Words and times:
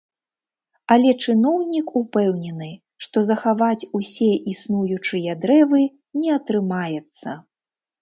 Але 0.95 1.11
чыноўнік 1.25 1.87
упэўнены, 2.01 2.71
што 3.07 3.17
захаваць 3.29 3.87
усе 4.01 4.31
існуючыя 4.55 5.39
дрэвы 5.47 5.89
не 6.19 6.29
атрымаецца. 6.41 7.41